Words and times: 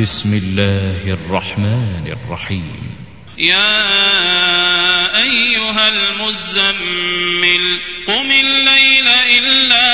بسم 0.00 0.34
الله 0.34 1.02
الرحمن 1.12 2.04
الرحيم. 2.06 2.96
يا 3.38 3.96
أيها 5.22 5.88
المزمل 5.88 7.64
قم 8.06 8.30
الليل 8.30 9.08
إلا 9.08 9.87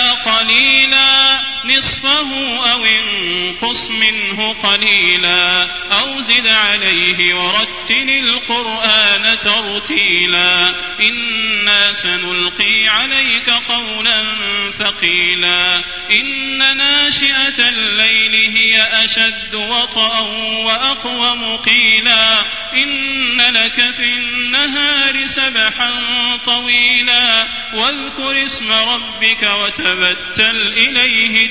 نصفه 1.77 2.59
أو 2.73 2.85
انقص 2.85 3.91
منه 3.91 4.53
قليلا 4.53 5.71
أو 6.01 6.21
زد 6.21 6.47
عليه 6.47 7.35
ورتل 7.35 8.11
القرآن 8.11 9.39
ترتيلا 9.45 10.75
إنا 11.01 11.93
سنلقي 11.93 12.89
عليك 12.89 13.51
قولا 13.51 14.22
ثقيلا 14.79 15.83
إن 16.11 16.77
ناشئة 16.77 17.69
الليل 17.69 18.34
هي 18.59 19.05
أشد 19.05 19.55
وطأ 19.55 20.20
وأقوم 20.65 21.56
قيلا 21.56 22.41
إن 22.75 23.41
لك 23.41 23.75
في 23.75 24.05
النهار 24.17 25.27
سبحا 25.27 25.91
طويلا 26.45 27.48
واذكر 27.75 28.45
اسم 28.45 28.73
ربك 28.73 29.43
وتبتل 29.43 30.73
إليه 30.77 31.51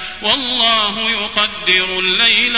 والله 0.21 1.11
يقدر 1.11 1.99
الليل 1.99 2.57